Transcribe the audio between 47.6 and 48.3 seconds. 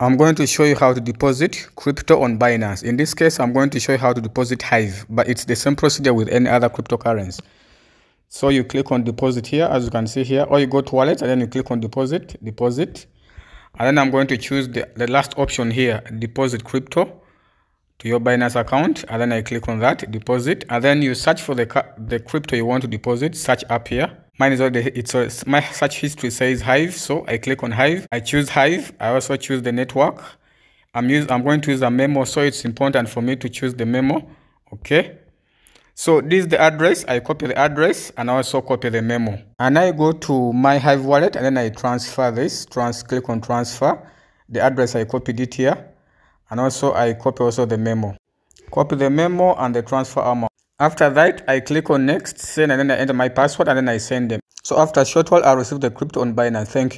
the memo.